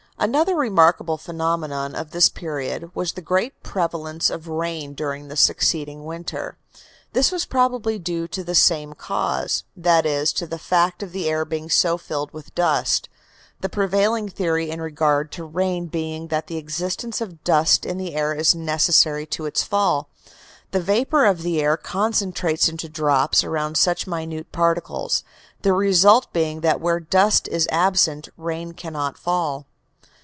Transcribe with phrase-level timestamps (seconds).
[0.19, 6.05] Another remarkable phenomenon of this period was the great prevalence of rain during the succeeding
[6.05, 6.59] winter.
[7.13, 11.27] This probably was due to the same cause; that is, to the fact of the
[11.27, 13.09] air being so filled with dust;
[13.61, 18.13] the prevailing theory in regard to rain being that the existence of dust in the
[18.13, 20.07] air is necessary to its fall.
[20.69, 25.23] The vapor of the air concentrates into drops around such minute particles,
[25.63, 29.65] the result being that where dust is absent rain cannot fall.